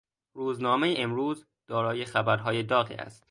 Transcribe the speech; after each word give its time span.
روزنامهٔ 0.33 0.95
امروز 0.97 1.45
دارای 1.67 2.05
خبرهای 2.05 2.63
داغی 2.63 2.93
است. 2.95 3.19